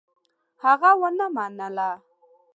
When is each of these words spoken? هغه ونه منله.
هغه 0.63 0.89
ونه 1.01 1.27
منله. 1.35 1.89